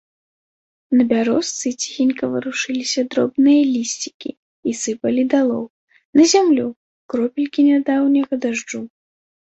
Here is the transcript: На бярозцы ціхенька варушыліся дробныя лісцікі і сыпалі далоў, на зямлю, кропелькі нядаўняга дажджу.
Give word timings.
На 0.99 1.03
бярозцы 1.09 1.67
ціхенька 1.83 2.23
варушыліся 2.35 3.03
дробныя 3.11 3.61
лісцікі 3.73 4.29
і 4.71 4.75
сыпалі 4.81 5.21
далоў, 5.35 5.63
на 6.21 6.29
зямлю, 6.35 6.67
кропелькі 7.15 7.61
нядаўняга 7.73 8.33
дажджу. 8.49 8.81